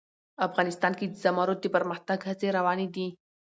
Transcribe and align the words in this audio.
افغانستان 0.47 0.93
کې 0.99 1.05
د 1.07 1.13
زمرد 1.23 1.57
د 1.61 1.65
پرمختګ 1.75 2.19
هڅې 2.29 2.47
روانې 2.57 2.87
دي. 2.95 3.07